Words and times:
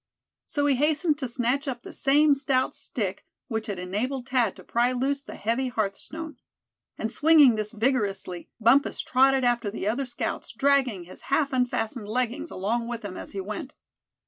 So 0.47 0.65
he 0.65 0.77
hastened 0.77 1.19
to 1.19 1.27
snatch 1.27 1.67
up 1.67 1.81
the 1.81 1.93
same 1.93 2.33
stout 2.33 2.73
stick 2.73 3.23
which 3.49 3.67
had 3.67 3.77
enabled 3.77 4.27
Thad 4.29 4.55
to 4.55 4.63
pry 4.63 4.91
loose 4.93 5.21
the 5.21 5.35
heavy 5.35 5.67
hearthstone. 5.67 6.37
And 6.97 7.11
swinging 7.11 7.53
this 7.53 7.71
vigorously, 7.71 8.49
Bumpus 8.59 9.01
trotted 9.01 9.43
after 9.43 9.69
the 9.69 9.87
other 9.87 10.07
scouts, 10.07 10.53
dragging 10.53 11.03
his 11.03 11.21
half 11.29 11.53
unfastened 11.53 12.07
leggings 12.09 12.49
along 12.49 12.87
with 12.87 13.05
him 13.05 13.15
as 13.15 13.33
he 13.33 13.41
went. 13.41 13.75